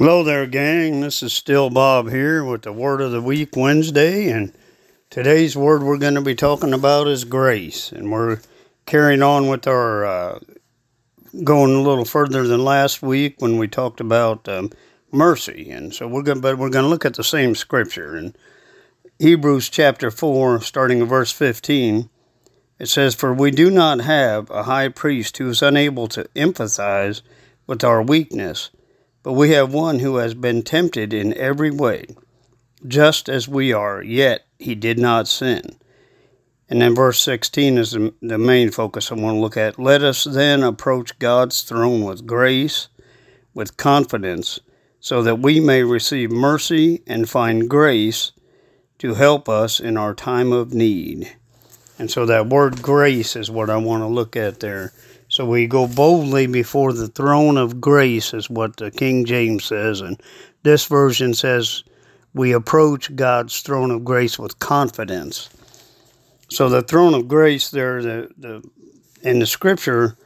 Hello 0.00 0.22
there, 0.22 0.46
gang. 0.46 1.02
This 1.02 1.22
is 1.22 1.34
still 1.34 1.68
Bob 1.68 2.08
here 2.08 2.42
with 2.42 2.62
the 2.62 2.72
Word 2.72 3.02
of 3.02 3.12
the 3.12 3.20
Week 3.20 3.54
Wednesday, 3.54 4.30
and 4.30 4.50
today's 5.10 5.54
word 5.54 5.82
we're 5.82 5.98
going 5.98 6.14
to 6.14 6.22
be 6.22 6.34
talking 6.34 6.72
about 6.72 7.06
is 7.06 7.24
grace, 7.24 7.92
and 7.92 8.10
we're 8.10 8.40
carrying 8.86 9.22
on 9.22 9.48
with 9.48 9.66
our 9.66 10.06
uh, 10.06 10.38
going 11.44 11.74
a 11.74 11.82
little 11.82 12.06
further 12.06 12.46
than 12.46 12.64
last 12.64 13.02
week 13.02 13.34
when 13.40 13.58
we 13.58 13.68
talked 13.68 14.00
about 14.00 14.48
um, 14.48 14.70
mercy, 15.12 15.70
and 15.70 15.92
so 15.92 16.08
we're 16.08 16.22
going, 16.22 16.40
but 16.40 16.56
we're 16.56 16.70
going 16.70 16.86
to 16.86 16.88
look 16.88 17.04
at 17.04 17.16
the 17.16 17.22
same 17.22 17.54
scripture 17.54 18.16
in 18.16 18.34
Hebrews 19.18 19.68
chapter 19.68 20.10
four, 20.10 20.62
starting 20.62 21.00
in 21.00 21.08
verse 21.08 21.30
fifteen. 21.30 22.08
It 22.78 22.86
says, 22.86 23.14
"For 23.14 23.34
we 23.34 23.50
do 23.50 23.70
not 23.70 24.00
have 24.00 24.48
a 24.48 24.62
high 24.62 24.88
priest 24.88 25.36
who 25.36 25.50
is 25.50 25.60
unable 25.60 26.08
to 26.08 26.24
empathize 26.34 27.20
with 27.66 27.84
our 27.84 28.00
weakness." 28.02 28.70
But 29.22 29.34
we 29.34 29.50
have 29.50 29.74
one 29.74 29.98
who 29.98 30.16
has 30.16 30.34
been 30.34 30.62
tempted 30.62 31.12
in 31.12 31.36
every 31.36 31.70
way, 31.70 32.06
just 32.86 33.28
as 33.28 33.46
we 33.46 33.72
are, 33.72 34.02
yet 34.02 34.46
he 34.58 34.74
did 34.74 34.98
not 34.98 35.28
sin. 35.28 35.76
And 36.70 36.80
then 36.80 36.94
verse 36.94 37.18
16 37.20 37.78
is 37.78 37.90
the, 37.90 38.38
main 38.38 38.70
focus 38.70 39.10
I 39.10 39.16
want 39.16 39.34
to 39.34 39.40
look 39.40 39.56
at. 39.56 39.78
Let 39.78 40.02
us 40.02 40.24
then 40.24 40.62
approach 40.62 41.18
God's 41.18 41.62
throne 41.62 42.02
with 42.04 42.26
grace, 42.26 42.88
with 43.52 43.76
confidence, 43.76 44.60
so 45.00 45.22
that 45.22 45.40
we 45.40 45.58
may 45.58 45.82
receive 45.82 46.30
mercy 46.30 47.02
and 47.06 47.28
find 47.28 47.68
grace 47.68 48.32
to 48.98 49.14
help 49.14 49.48
us 49.48 49.80
in 49.80 49.96
our 49.96 50.14
time 50.14 50.52
of 50.52 50.72
need. 50.72 51.36
And 51.98 52.10
so 52.10 52.24
that 52.26 52.46
word 52.46 52.80
grace 52.80 53.34
is 53.34 53.50
what 53.50 53.68
I 53.68 53.76
want 53.76 54.02
to 54.02 54.06
look 54.06 54.36
at 54.36 54.60
there. 54.60 54.92
So 55.30 55.46
we 55.46 55.68
go 55.68 55.86
boldly 55.86 56.48
before 56.48 56.92
the 56.92 57.06
throne 57.06 57.56
of 57.56 57.80
grace, 57.80 58.34
is 58.34 58.50
what 58.50 58.76
the 58.76 58.90
King 58.90 59.24
James 59.24 59.64
says. 59.64 60.00
And 60.00 60.20
this 60.64 60.86
version 60.86 61.34
says, 61.34 61.84
we 62.34 62.52
approach 62.52 63.14
God's 63.14 63.60
throne 63.60 63.92
of 63.92 64.04
grace 64.04 64.40
with 64.40 64.58
confidence. 64.58 65.48
So 66.50 66.68
the 66.68 66.82
throne 66.82 67.14
of 67.14 67.28
grace 67.28 67.70
there, 67.70 68.02
the, 68.02 68.28
the 68.38 68.68
in 69.22 69.38
the 69.38 69.46
scripture, 69.46 70.16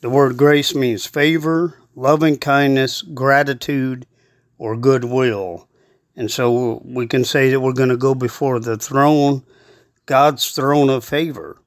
the 0.00 0.08
word 0.08 0.38
grace 0.38 0.74
means 0.74 1.04
favor, 1.04 1.78
loving 1.94 2.38
kindness, 2.38 3.02
gratitude, 3.02 4.06
or 4.56 4.78
goodwill. 4.78 5.68
And 6.16 6.30
so 6.30 6.80
we 6.86 7.06
can 7.06 7.24
say 7.24 7.50
that 7.50 7.60
we're 7.60 7.72
going 7.74 7.90
to 7.90 7.98
go 7.98 8.14
before 8.14 8.60
the 8.60 8.78
throne, 8.78 9.44
God's 10.06 10.52
throne 10.52 10.88
of 10.88 11.04
favor, 11.04 11.58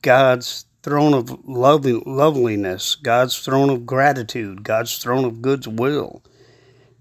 God's 0.00 0.64
throne 0.82 1.14
of 1.14 1.46
loving, 1.46 2.02
loveliness, 2.04 2.96
God's 2.96 3.38
throne 3.38 3.70
of 3.70 3.86
gratitude, 3.86 4.64
God's 4.64 4.98
throne 4.98 5.24
of 5.24 5.40
goodwill. 5.40 6.22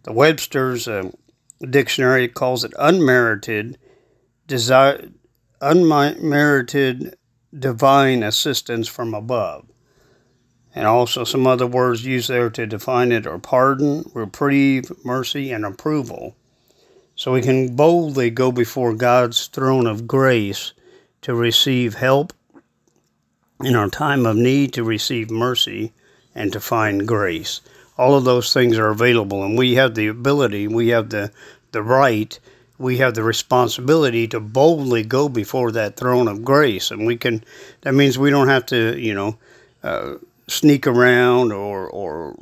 The 0.04 0.14
Webster's 0.14 0.88
uh, 0.88 1.12
dictionary 1.68 2.28
calls 2.28 2.64
it 2.64 2.74
unmerited, 2.78 3.78
desire, 4.48 5.10
unmerited 5.62 7.16
divine 7.58 8.24
assistance 8.24 8.88
from 8.88 9.14
above. 9.14 9.66
And 10.74 10.88
also 10.88 11.24
some 11.24 11.46
other 11.46 11.68
words 11.68 12.06
used 12.06 12.30
there 12.30 12.50
to 12.52 12.66
define 12.66 13.12
it 13.12 13.28
are 13.28 13.40
pardon, 13.40 14.10
reprieve, 14.14 14.92
mercy, 15.04 15.52
and 15.52 15.66
approval. 15.66 16.36
So 17.16 17.34
we 17.34 17.42
can 17.42 17.76
boldly 17.76 18.30
go 18.30 18.52
before 18.52 18.94
God's 18.94 19.48
throne 19.48 19.86
of 19.86 20.08
grace 20.08 20.72
to 21.22 21.36
receive 21.36 21.96
help 21.96 22.34
in 23.64 23.76
our 23.76 23.90
time 23.90 24.26
of 24.26 24.36
need 24.36 24.74
to 24.74 24.84
receive 24.84 25.30
mercy 25.30 25.92
and 26.34 26.52
to 26.54 26.60
find 26.60 27.08
grace. 27.08 27.62
All 27.98 28.16
of 28.16 28.24
those 28.24 28.54
things 28.54 28.78
are 28.78 28.90
available, 28.90 29.44
and 29.44 29.58
we 29.58 29.76
have 29.76 29.96
the 29.96 30.08
ability, 30.08 30.68
we 30.68 30.90
have 30.90 31.10
the, 31.10 31.32
the 31.72 31.84
right, 31.84 32.40
we 32.78 32.98
have 32.98 33.14
the 33.14 33.24
responsibility 33.24 34.28
to 34.28 34.40
boldly 34.40 35.04
go 35.04 35.30
before 35.30 35.72
that 35.72 35.98
throne 35.98 36.28
of 36.28 36.44
grace. 36.44 36.90
And 36.90 37.06
we 37.06 37.16
can, 37.16 37.44
that 37.82 37.94
means 37.94 38.18
we 38.18 38.32
don't 38.32 38.48
have 38.48 38.66
to, 38.68 39.00
you 39.00 39.14
know, 39.14 39.38
uh, 39.84 40.16
sneak 40.48 40.88
around 40.88 41.52
or, 41.52 41.88
or, 41.88 42.36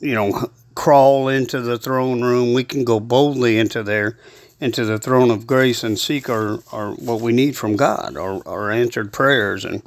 you 0.00 0.14
know, 0.14 0.50
crawl 0.74 1.28
into 1.28 1.60
the 1.60 1.78
throne 1.78 2.20
room. 2.20 2.52
We 2.52 2.64
can 2.64 2.84
go 2.84 3.00
boldly 3.00 3.58
into 3.58 3.82
there, 3.82 4.18
into 4.60 4.84
the 4.84 4.98
throne 4.98 5.30
of 5.30 5.46
grace 5.46 5.82
and 5.82 5.98
seek 5.98 6.28
our, 6.28 6.58
our 6.70 6.92
what 6.92 7.22
we 7.22 7.32
need 7.32 7.56
from 7.56 7.76
God, 7.76 8.16
our, 8.18 8.46
our 8.46 8.70
answered 8.70 9.12
prayers. 9.14 9.64
And, 9.64 9.82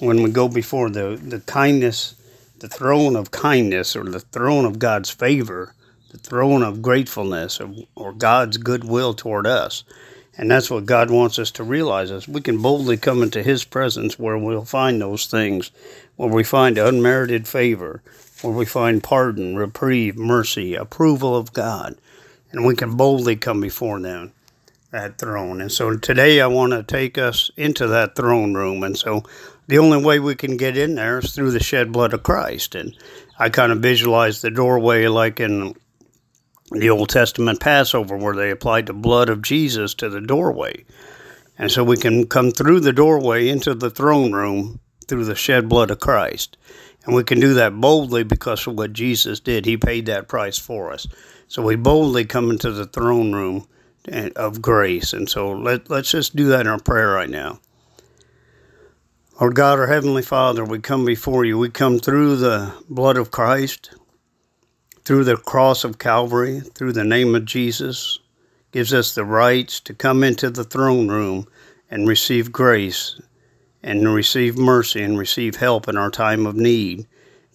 when 0.00 0.22
we 0.22 0.30
go 0.30 0.48
before 0.48 0.90
the, 0.90 1.20
the 1.22 1.40
kindness, 1.40 2.14
the 2.58 2.68
throne 2.68 3.16
of 3.16 3.30
kindness, 3.30 3.94
or 3.94 4.04
the 4.04 4.20
throne 4.20 4.64
of 4.64 4.78
God's 4.78 5.10
favor, 5.10 5.74
the 6.10 6.18
throne 6.18 6.62
of 6.62 6.82
gratefulness, 6.82 7.60
or, 7.60 7.72
or 7.94 8.12
God's 8.12 8.56
goodwill 8.56 9.14
toward 9.14 9.46
us. 9.46 9.84
And 10.36 10.50
that's 10.50 10.70
what 10.70 10.86
God 10.86 11.10
wants 11.10 11.38
us 11.38 11.52
to 11.52 11.64
realize 11.64 12.10
is 12.10 12.26
we 12.26 12.40
can 12.40 12.60
boldly 12.60 12.96
come 12.96 13.22
into 13.22 13.42
His 13.42 13.64
presence 13.64 14.18
where 14.18 14.36
we'll 14.36 14.64
find 14.64 15.00
those 15.00 15.26
things, 15.26 15.70
where 16.16 16.28
we 16.28 16.42
find 16.42 16.76
unmerited 16.76 17.46
favor, 17.46 18.02
where 18.42 18.52
we 18.52 18.64
find 18.64 19.02
pardon, 19.02 19.54
reprieve, 19.54 20.16
mercy, 20.16 20.74
approval 20.74 21.36
of 21.36 21.52
God. 21.52 21.96
And 22.50 22.64
we 22.64 22.74
can 22.74 22.96
boldly 22.96 23.36
come 23.36 23.60
before 23.60 24.00
them 24.00 24.32
that 24.90 25.18
throne. 25.18 25.60
And 25.60 25.72
so 25.72 25.96
today 25.96 26.40
I 26.40 26.46
want 26.46 26.72
to 26.72 26.82
take 26.82 27.18
us 27.18 27.50
into 27.56 27.88
that 27.88 28.14
throne 28.14 28.54
room. 28.54 28.84
And 28.84 28.96
so 28.96 29.24
the 29.66 29.78
only 29.78 30.02
way 30.02 30.20
we 30.20 30.34
can 30.34 30.56
get 30.56 30.76
in 30.76 30.94
there 30.94 31.18
is 31.18 31.34
through 31.34 31.52
the 31.52 31.62
shed 31.62 31.92
blood 31.92 32.12
of 32.12 32.22
Christ. 32.22 32.74
And 32.74 32.96
I 33.38 33.48
kind 33.48 33.72
of 33.72 33.78
visualize 33.78 34.42
the 34.42 34.50
doorway 34.50 35.06
like 35.08 35.40
in 35.40 35.74
the 36.70 36.90
Old 36.90 37.08
Testament 37.08 37.60
Passover, 37.60 38.16
where 38.16 38.34
they 38.34 38.50
applied 38.50 38.86
the 38.86 38.92
blood 38.92 39.28
of 39.28 39.42
Jesus 39.42 39.94
to 39.94 40.08
the 40.08 40.20
doorway. 40.20 40.84
And 41.58 41.70
so 41.70 41.84
we 41.84 41.96
can 41.96 42.26
come 42.26 42.50
through 42.50 42.80
the 42.80 42.92
doorway 42.92 43.48
into 43.48 43.74
the 43.74 43.90
throne 43.90 44.32
room 44.32 44.80
through 45.06 45.24
the 45.24 45.34
shed 45.34 45.68
blood 45.68 45.90
of 45.90 46.00
Christ. 46.00 46.56
And 47.04 47.14
we 47.14 47.22
can 47.22 47.38
do 47.38 47.54
that 47.54 47.78
boldly 47.80 48.24
because 48.24 48.66
of 48.66 48.76
what 48.76 48.92
Jesus 48.92 49.40
did. 49.40 49.66
He 49.66 49.76
paid 49.76 50.06
that 50.06 50.28
price 50.28 50.58
for 50.58 50.90
us. 50.90 51.06
So 51.48 51.62
we 51.62 51.76
boldly 51.76 52.24
come 52.24 52.50
into 52.50 52.70
the 52.70 52.86
throne 52.86 53.32
room 53.32 53.68
of 54.36 54.62
grace. 54.62 55.12
And 55.12 55.28
so 55.28 55.52
let, 55.52 55.90
let's 55.90 56.10
just 56.10 56.34
do 56.34 56.48
that 56.48 56.62
in 56.62 56.66
our 56.66 56.80
prayer 56.80 57.10
right 57.10 57.28
now. 57.28 57.60
Our 59.40 59.50
God, 59.50 59.80
our 59.80 59.88
Heavenly 59.88 60.22
Father, 60.22 60.64
we 60.64 60.78
come 60.78 61.04
before 61.04 61.44
you. 61.44 61.58
We 61.58 61.68
come 61.68 61.98
through 61.98 62.36
the 62.36 62.72
blood 62.88 63.16
of 63.16 63.32
Christ, 63.32 63.92
through 65.04 65.24
the 65.24 65.36
cross 65.36 65.82
of 65.82 65.98
Calvary, 65.98 66.60
through 66.60 66.92
the 66.92 67.02
name 67.02 67.34
of 67.34 67.44
Jesus, 67.44 68.20
gives 68.70 68.94
us 68.94 69.12
the 69.12 69.24
rights 69.24 69.80
to 69.80 69.92
come 69.92 70.22
into 70.22 70.50
the 70.50 70.62
throne 70.62 71.08
room 71.08 71.48
and 71.90 72.06
receive 72.06 72.52
grace 72.52 73.20
and 73.82 74.14
receive 74.14 74.56
mercy 74.56 75.02
and 75.02 75.18
receive 75.18 75.56
help 75.56 75.88
in 75.88 75.96
our 75.96 76.12
time 76.12 76.46
of 76.46 76.54
need. 76.54 77.04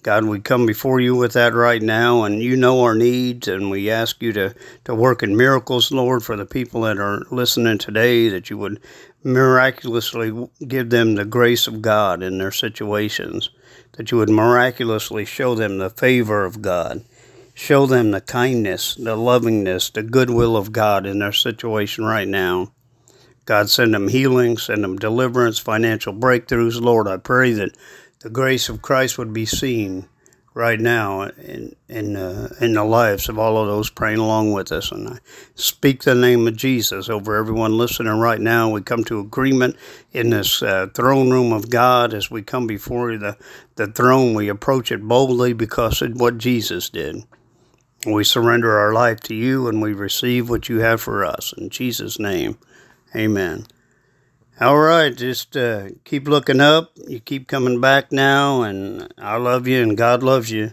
God, 0.01 0.23
we 0.25 0.39
come 0.39 0.65
before 0.65 1.01
you 1.01 1.13
with 1.13 1.33
that 1.33 1.53
right 1.53 1.81
now, 1.81 2.23
and 2.23 2.41
you 2.41 2.55
know 2.55 2.81
our 2.83 2.95
needs, 2.95 3.49
and 3.49 3.69
we 3.69 3.89
ask 3.89 4.21
you 4.21 4.31
to, 4.31 4.55
to 4.85 4.95
work 4.95 5.21
in 5.21 5.35
miracles, 5.35 5.91
Lord, 5.91 6.23
for 6.23 6.37
the 6.37 6.45
people 6.45 6.81
that 6.81 6.97
are 6.97 7.23
listening 7.31 7.77
today, 7.79 8.29
that 8.29 8.49
you 8.49 8.57
would 8.57 8.79
miraculously 9.25 10.47
give 10.65 10.89
them 10.89 11.15
the 11.15 11.25
grace 11.25 11.67
of 11.67 11.81
God 11.81 12.23
in 12.23 12.37
their 12.37 12.51
situations, 12.51 13.49
that 13.97 14.09
you 14.09 14.17
would 14.19 14.29
miraculously 14.29 15.25
show 15.25 15.53
them 15.53 15.79
the 15.79 15.89
favor 15.89 16.45
of 16.45 16.61
God, 16.61 17.03
show 17.53 17.85
them 17.85 18.11
the 18.11 18.21
kindness, 18.21 18.95
the 18.95 19.17
lovingness, 19.17 19.89
the 19.89 20.03
goodwill 20.03 20.55
of 20.55 20.71
God 20.71 21.05
in 21.05 21.19
their 21.19 21.33
situation 21.33 22.05
right 22.05 22.27
now. 22.27 22.71
God, 23.43 23.69
send 23.69 23.93
them 23.93 24.07
healing, 24.07 24.57
send 24.57 24.83
them 24.83 24.97
deliverance, 24.97 25.59
financial 25.59 26.13
breakthroughs. 26.13 26.79
Lord, 26.79 27.07
I 27.07 27.17
pray 27.17 27.51
that 27.53 27.75
the 28.21 28.29
grace 28.29 28.67
of 28.69 28.81
Christ 28.81 29.17
would 29.17 29.33
be 29.33 29.45
seen 29.45 30.07
right 30.53 30.79
now 30.79 31.21
in 31.21 31.75
in 31.87 32.17
uh, 32.17 32.53
in 32.59 32.73
the 32.73 32.83
lives 32.83 33.29
of 33.29 33.39
all 33.39 33.57
of 33.57 33.67
those 33.67 33.89
praying 33.89 34.17
along 34.17 34.51
with 34.51 34.71
us. 34.71 34.91
And 34.91 35.07
I 35.07 35.17
speak 35.55 36.03
the 36.03 36.15
name 36.15 36.47
of 36.47 36.57
Jesus 36.57 37.09
over 37.09 37.37
everyone 37.37 37.77
listening 37.77 38.19
right 38.19 38.41
now. 38.41 38.69
We 38.69 38.81
come 38.81 39.03
to 39.05 39.19
agreement 39.19 39.77
in 40.11 40.31
this 40.31 40.61
uh, 40.61 40.87
throne 40.93 41.29
room 41.29 41.53
of 41.53 41.69
God 41.69 42.13
as 42.13 42.29
we 42.29 42.41
come 42.41 42.67
before 42.67 43.17
the 43.17 43.37
the 43.75 43.87
throne. 43.87 44.33
We 44.33 44.49
approach 44.49 44.91
it 44.91 45.01
boldly 45.03 45.53
because 45.53 46.01
of 46.01 46.19
what 46.19 46.37
Jesus 46.37 46.89
did. 46.89 47.23
We 48.05 48.23
surrender 48.23 48.77
our 48.77 48.93
life 48.93 49.19
to 49.21 49.35
you 49.35 49.67
and 49.67 49.81
we 49.81 49.93
receive 49.93 50.49
what 50.49 50.69
you 50.69 50.79
have 50.79 51.01
for 51.01 51.25
us. 51.25 51.53
In 51.57 51.69
Jesus' 51.69 52.17
name, 52.17 52.57
amen. 53.13 53.65
All 54.61 54.77
right, 54.79 55.15
just 55.15 55.55
uh, 55.55 55.89
keep 56.03 56.27
looking 56.27 56.61
up. 56.61 56.91
You 57.07 57.21
keep 57.21 57.47
coming 57.47 57.79
back 57.79 58.11
now, 58.11 58.63
and 58.63 59.13
I 59.17 59.37
love 59.37 59.67
you, 59.67 59.83
and 59.83 59.95
God 59.95 60.23
loves 60.23 60.51
you. 60.51 60.71